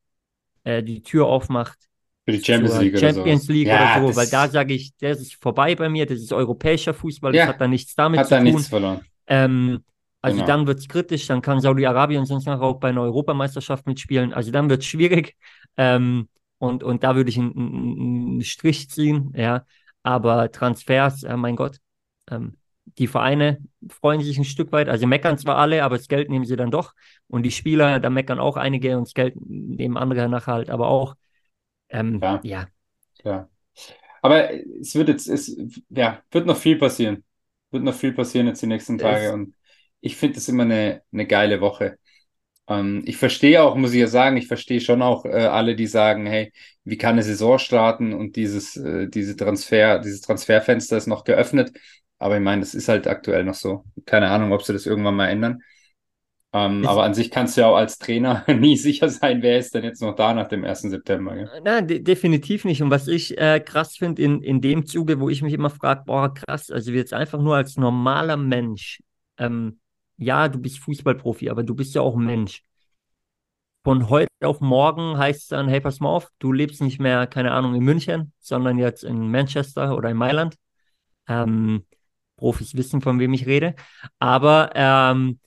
[0.64, 1.78] äh, die Tür aufmacht.
[2.26, 5.20] Für die Champions League Champions oder League ja, oder so, weil da sage ich, das
[5.20, 8.34] ist vorbei bei mir, das ist europäischer Fußball, das hat da nichts damit hat zu
[8.34, 8.44] da tun.
[8.44, 9.00] Nichts verloren.
[9.26, 9.82] Ähm,
[10.20, 10.46] also genau.
[10.46, 14.32] dann wird es kritisch, dann kann Saudi-Arabien sonst noch auch bei einer Europameisterschaft mitspielen.
[14.32, 15.36] Also dann wird es schwierig.
[15.80, 16.28] Ähm,
[16.58, 19.64] und, und da würde ich einen, einen, Strich ziehen, ja.
[20.02, 21.78] Aber Transfers, äh, mein Gott,
[22.32, 22.56] ähm,
[22.98, 26.44] die Vereine freuen sich ein Stück weit, also meckern zwar alle, aber das Geld nehmen
[26.44, 26.94] sie dann doch.
[27.28, 30.88] Und die Spieler, da meckern auch einige und das Geld nehmen andere nachher halt aber
[30.88, 31.14] auch.
[31.90, 32.40] Ähm, Ja.
[32.42, 32.66] ja.
[33.20, 33.48] Klar.
[34.22, 35.56] Aber es wird jetzt, es,
[35.90, 37.24] ja, wird noch viel passieren.
[37.70, 39.26] Wird noch viel passieren jetzt die nächsten Tage.
[39.26, 39.54] Es- Und
[40.00, 41.98] ich finde es immer eine, eine geile Woche.
[42.68, 45.86] Ähm, ich verstehe auch, muss ich ja sagen, ich verstehe schon auch äh, alle, die
[45.86, 46.52] sagen, hey,
[46.84, 51.72] wie kann eine Saison starten und dieses, äh, diese Transfer, dieses Transferfenster ist noch geöffnet.
[52.18, 53.84] Aber ich meine, das ist halt aktuell noch so.
[54.04, 55.62] Keine Ahnung, ob sie das irgendwann mal ändern.
[56.52, 59.74] Ähm, aber an sich kannst du ja auch als Trainer nie sicher sein, wer ist
[59.74, 60.82] denn jetzt noch da nach dem 1.
[60.90, 61.34] September.
[61.34, 61.48] Gell?
[61.62, 62.82] Nein, de definitiv nicht.
[62.82, 66.04] Und was ich äh, krass finde in, in dem Zuge, wo ich mich immer frage,
[66.06, 69.00] boah, krass, also jetzt einfach nur als normaler Mensch,
[69.36, 69.78] ähm,
[70.18, 72.62] ja, du bist Fußballprofi, aber du bist ja auch Mensch.
[73.84, 77.26] Von heute auf morgen heißt es dann, hey, pass mal auf, du lebst nicht mehr,
[77.26, 80.56] keine Ahnung, in München, sondern jetzt in Manchester oder in Mailand.
[81.28, 81.86] Ähm,
[82.36, 83.74] Profis wissen, von wem ich rede.
[84.18, 85.38] Aber ähm,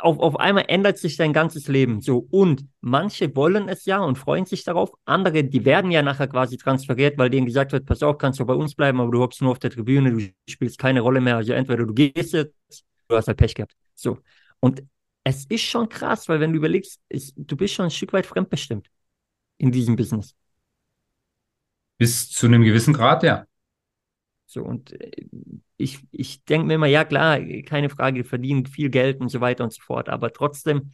[0.00, 2.00] auf, auf einmal ändert sich dein ganzes Leben.
[2.00, 4.92] So, und manche wollen es ja und freuen sich darauf.
[5.04, 8.46] Andere, die werden ja nachher quasi transferiert, weil denen gesagt wird, pass auf, kannst du
[8.46, 11.36] bei uns bleiben, aber du hockst nur auf der Tribüne, du spielst keine Rolle mehr.
[11.36, 12.54] Also entweder du gehst jetzt,
[13.14, 13.74] du hast halt Pech gehabt.
[13.94, 14.18] So.
[14.60, 14.82] Und
[15.24, 18.26] es ist schon krass, weil wenn du überlegst, ist, du bist schon ein Stück weit
[18.26, 18.90] fremdbestimmt
[19.58, 20.34] in diesem Business.
[21.98, 23.46] Bis zu einem gewissen Grad, ja.
[24.46, 25.26] So, und äh,
[25.76, 29.40] ich, ich denke mir immer, ja klar, keine Frage, die verdienen viel Geld und so
[29.40, 30.92] weiter und so fort, aber trotzdem,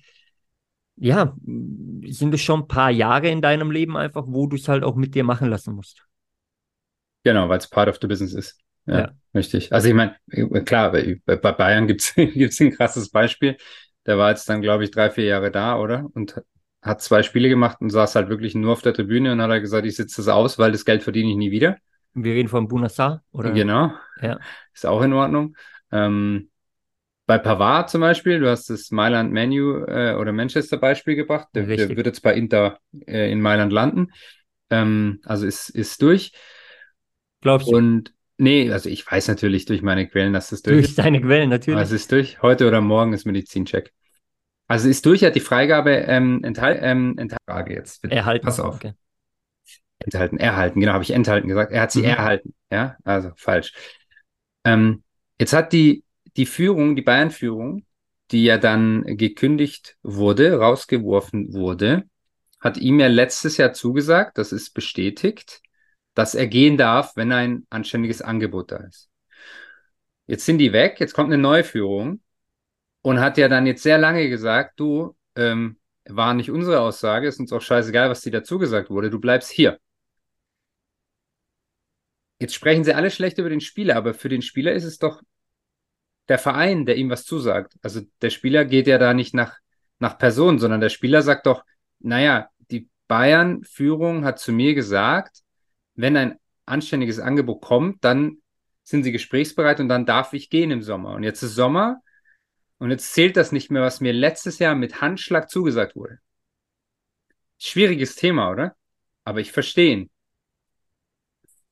[0.96, 4.84] ja, sind es schon ein paar Jahre in deinem Leben einfach, wo du es halt
[4.84, 6.06] auch mit dir machen lassen musst.
[7.24, 8.58] Genau, weil es part of the business ist.
[8.86, 9.10] Ja, Ja.
[9.34, 9.72] richtig.
[9.72, 10.16] Also ich meine,
[10.64, 13.56] klar, bei, bei Bayern gibt's gibt's ein krasses Beispiel.
[14.06, 16.06] Der war jetzt dann, glaube ich, drei, vier Jahre da, oder?
[16.14, 16.40] Und
[16.82, 19.60] hat zwei Spiele gemacht und saß halt wirklich nur auf der Tribüne und hat er
[19.60, 21.76] gesagt, ich sitze das aus, weil das Geld verdiene ich nie wieder.
[22.14, 23.52] Wir reden von Bunassar, oder?
[23.52, 23.92] Genau.
[24.20, 24.38] Ja.
[24.72, 25.56] Ist auch in Ordnung.
[25.92, 26.50] Ähm,
[27.26, 31.48] bei Pavard zum Beispiel, du hast das Mailand Menu äh, oder Manchester Beispiel gebracht.
[31.54, 34.08] Der, der wird jetzt bei Inter äh, in Mailand landen.
[34.70, 36.32] Ähm, also ist, ist durch.
[37.40, 37.76] Glaubst du?
[37.76, 40.98] Und nee, also ich weiß natürlich durch meine Quellen, dass das durch Durch ist.
[40.98, 41.80] deine Quellen, natürlich.
[41.80, 42.42] es ist durch.
[42.42, 43.92] Heute oder morgen ist Medizincheck.
[44.66, 46.80] Also ist durch, hat die Freigabe ähm, enthalten.
[46.84, 47.44] Ähm, enthalten.
[47.46, 48.02] Frage jetzt.
[48.02, 48.14] Bitte.
[48.14, 48.44] Erhalten.
[48.44, 48.76] Pass auf.
[48.76, 48.92] Okay.
[49.98, 51.72] Enthalten, erhalten, genau, habe ich enthalten gesagt.
[51.72, 52.06] Er hat sie Mhm.
[52.06, 53.74] erhalten, ja, also falsch.
[54.64, 55.02] Ähm,
[55.38, 56.04] jetzt hat die,
[56.36, 57.84] die Führung, die Bayern-Führung,
[58.30, 62.04] die ja dann gekündigt wurde, rausgeworfen wurde,
[62.60, 65.60] hat ihm ja letztes Jahr zugesagt, das ist bestätigt,
[66.20, 69.08] dass er gehen darf, wenn ein anständiges Angebot da ist.
[70.26, 72.20] Jetzt sind die weg, jetzt kommt eine neue Führung
[73.00, 77.40] und hat ja dann jetzt sehr lange gesagt, du, ähm, war nicht unsere Aussage, ist
[77.40, 79.80] uns auch scheißegal, was dir dazu gesagt wurde, du bleibst hier.
[82.38, 85.22] Jetzt sprechen sie alle schlecht über den Spieler, aber für den Spieler ist es doch
[86.28, 87.76] der Verein, der ihm was zusagt.
[87.80, 89.56] Also der Spieler geht ja da nicht nach,
[89.98, 91.64] nach Person, sondern der Spieler sagt doch,
[91.98, 95.42] naja, die Bayern-Führung hat zu mir gesagt,
[96.00, 98.38] wenn ein anständiges Angebot kommt, dann
[98.82, 101.10] sind sie gesprächsbereit und dann darf ich gehen im Sommer.
[101.14, 102.00] Und jetzt ist Sommer
[102.78, 106.18] und jetzt zählt das nicht mehr, was mir letztes Jahr mit Handschlag zugesagt wurde.
[107.58, 108.74] Schwieriges Thema, oder?
[109.24, 110.10] Aber ich verstehe ihn.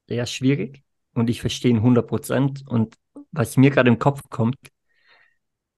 [0.07, 0.83] Sehr schwierig
[1.15, 2.65] und ich verstehe ihn 100 Prozent.
[2.67, 2.95] Und
[3.33, 4.59] was mir gerade im Kopf kommt,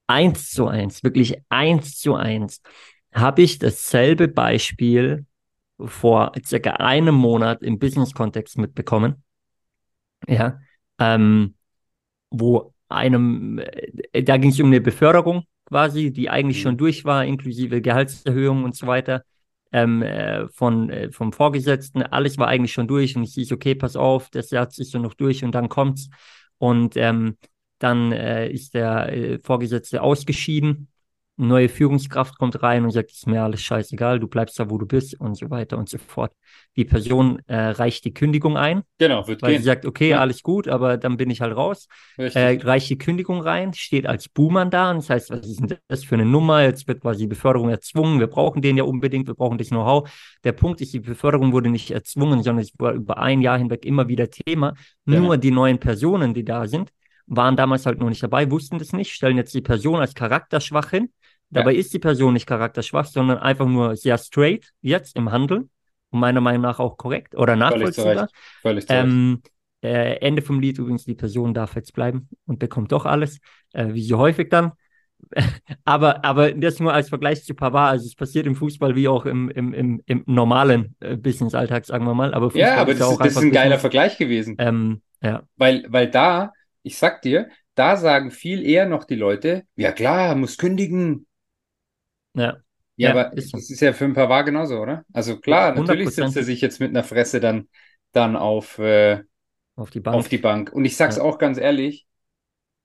[0.07, 2.61] eins zu eins, wirklich eins zu eins,
[3.13, 5.27] habe ich dasselbe Beispiel
[5.87, 9.23] vor circa einem Monat im Business-Kontext mitbekommen.
[10.29, 10.59] Ja,
[10.99, 11.55] ähm,
[12.31, 16.63] wo einem, äh, da ging es um eine Beförderung quasi, die eigentlich Mhm.
[16.63, 19.25] schon durch war, inklusive Gehaltserhöhung und so weiter.
[19.73, 23.77] Ähm, äh, von, äh, vom Vorgesetzten, alles war eigentlich schon durch und ich hieß, okay,
[23.77, 26.11] pass auf, das Satz ist so noch durch und dann kommt's.
[26.59, 27.37] Und ähm,
[27.79, 30.89] dann äh, ist der äh, Vorgesetzte ausgeschieden,
[31.41, 34.87] neue Führungskraft kommt rein und sagt, ist mir alles scheißegal, du bleibst da, wo du
[34.87, 36.33] bist und so weiter und so fort.
[36.77, 39.65] Die Person äh, reicht die Kündigung ein, Genau, wird weil sie gehen.
[39.65, 40.21] sagt, okay, Ja.
[40.21, 44.29] alles gut, aber dann bin ich halt raus äh, reicht die Kündigung rein, steht als
[44.29, 46.63] Buhmann da und das heißt, was ist denn das für eine Nummer?
[46.63, 48.21] Jetzt wird quasi die Beförderung erzwungen.
[48.21, 50.11] Wir brauchen den ja unbedingt, wir brauchen das Know-how.
[50.45, 53.85] Der Punkt ist, die Beförderung wurde nicht erzwungen, sondern es war über ein Jahr hinweg
[53.85, 54.75] immer wieder Thema.
[55.07, 55.21] Genau.
[55.21, 56.91] Nur die neuen Personen, die da sind,
[57.27, 60.91] waren damals halt noch nicht dabei, wussten das nicht, stellen jetzt die Person als charakterschwach
[60.91, 61.11] hin.
[61.51, 65.71] Dabei ist die Person nicht charakterschwach, sondern einfach nur sehr straight jetzt im Handeln
[66.11, 68.29] und meiner Meinung nach auch korrekt oder nachvollziehbar.
[68.63, 69.05] Völlig zu Recht.
[69.05, 69.43] Ähm,
[69.83, 73.39] äh, Ende vom Lied übrigens, die Person darf jetzt bleiben und bekommt doch alles,
[73.73, 74.73] äh, wie so häufig dann.
[75.85, 79.27] aber, aber das nur als Vergleich zu Pavard, also es passiert im Fußball wie auch
[79.27, 82.35] im, im, im, im normalen äh, Business-Alltag, sagen wir mal.
[82.35, 83.81] Aber Fußball Ja, aber ist das, ja ist, auch das ist ein geiler Business.
[83.81, 84.57] Vergleich gewesen.
[84.59, 89.65] Ähm, ja, Weil, weil da, ich sag dir, da sagen viel eher noch die Leute,
[89.77, 91.27] ja klar, muss kündigen.
[92.35, 92.57] Ja,
[92.97, 95.05] Ja, aber ist das ist ja für ein paar war genauso, oder?
[95.13, 97.69] Also klar, natürlich setzt er sich jetzt mit einer Fresse dann,
[98.13, 99.23] dann auf, äh,
[99.77, 100.17] auf, die Bank.
[100.17, 100.73] auf die Bank.
[100.73, 101.23] Und ich sag's ja.
[101.23, 102.07] auch ganz ehrlich,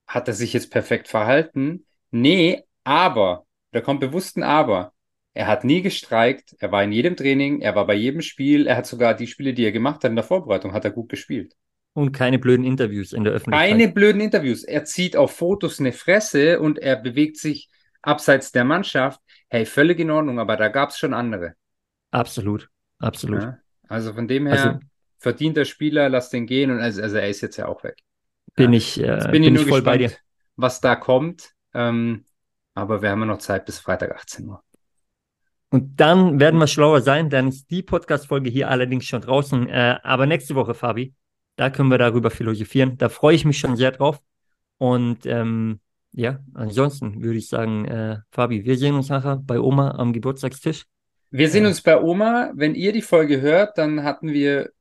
[0.07, 1.85] hat er sich jetzt perfekt verhalten?
[2.11, 4.93] Nee, aber, da kommt bewusst ein Aber.
[5.33, 8.77] Er hat nie gestreikt, er war in jedem Training, er war bei jedem Spiel, er
[8.77, 11.55] hat sogar die Spiele, die er gemacht hat in der Vorbereitung, hat er gut gespielt.
[11.91, 13.69] Und keine blöden Interviews in der Öffentlichkeit.
[13.69, 14.63] Keine blöden Interviews.
[14.63, 17.69] Er zieht auf Fotos eine Fresse und er bewegt sich
[18.01, 19.19] abseits der Mannschaft.
[19.49, 21.53] Hey, völlig in Ordnung, aber da gab es schon andere.
[22.11, 23.41] Absolut, absolut.
[23.43, 24.79] Ja, also von dem her also,
[25.17, 27.97] verdient der Spieler, lass den gehen und also, also er ist jetzt ja auch weg.
[28.55, 28.77] Bin ja.
[28.77, 30.11] ich, äh, bin, bin ich voll gespannt, bei dir.
[30.55, 31.51] Was da kommt.
[31.73, 32.25] Ähm,
[32.73, 34.63] aber wir haben ja noch Zeit bis Freitag 18 Uhr.
[35.69, 37.29] Und dann werden wir schlauer sein.
[37.29, 39.67] Dann ist die Podcast-Folge hier allerdings schon draußen.
[39.67, 41.13] Äh, aber nächste Woche, Fabi,
[41.57, 42.97] da können wir darüber philosophieren.
[42.97, 44.21] Da freue ich mich schon sehr drauf.
[44.77, 45.79] Und ähm,
[46.15, 50.85] ja, ansonsten würde ich sagen, äh, Fabi, wir sehen uns nachher bei Oma am Geburtstagstisch.
[51.29, 52.51] Wir sehen äh, uns bei Oma.
[52.55, 54.71] Wenn ihr die Folge hört, dann hatten wir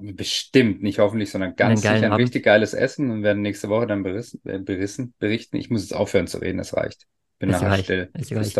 [0.00, 2.24] bestimmt, nicht hoffentlich, sondern ganz sicher ein Abend.
[2.24, 5.56] richtig geiles Essen und werden nächste Woche dann berissen, äh, berissen, berichten.
[5.56, 7.06] Ich muss jetzt aufhören zu reden, das reicht.
[7.38, 8.10] Bin es nachher still.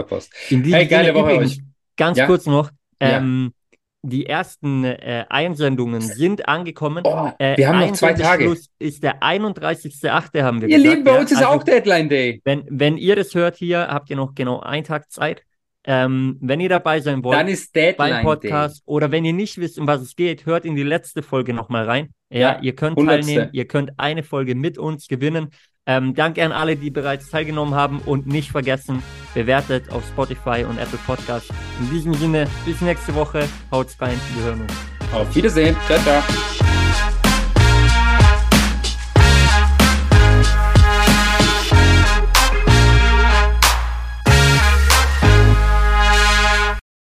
[0.06, 0.32] Post.
[0.48, 1.62] hey, geile Woche übrigens, euch.
[1.96, 2.26] Ganz ja?
[2.26, 2.70] kurz noch.
[2.98, 3.65] Ähm, ja.
[4.08, 7.02] Die ersten äh, Einsendungen sind angekommen.
[7.04, 8.44] Oh, äh, wir haben noch zwei Tage.
[8.44, 10.42] Schluss ist der 31.8.
[10.42, 10.94] haben wir ihr gesagt.
[10.94, 12.40] Lieben, bei uns ist also, auch Deadline Day.
[12.44, 15.42] Wenn, wenn ihr das hört hier, habt ihr noch genau einen Tag Zeit.
[15.88, 18.82] Ähm, wenn ihr dabei sein wollt Dann ist Deadline beim Podcast Day.
[18.86, 21.84] oder wenn ihr nicht wisst, um was es geht, hört in die letzte Folge nochmal
[21.84, 22.08] rein.
[22.28, 23.20] Ja, ja, ihr könnt 100.
[23.20, 25.50] teilnehmen, ihr könnt eine Folge mit uns gewinnen.
[25.86, 29.02] Ähm, danke an alle, die bereits teilgenommen haben und nicht vergessen,
[29.34, 31.50] bewertet auf Spotify und Apple Podcasts.
[31.80, 33.48] In diesem Sinne, bis nächste Woche.
[33.70, 34.72] Haut's rein, wir hören uns.
[35.12, 35.76] Auf Wiedersehen.
[35.86, 36.75] Ciao, ciao.